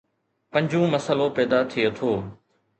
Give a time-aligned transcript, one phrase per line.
[0.51, 2.11] پنجون مسئلو پيدا ٿئي ٿو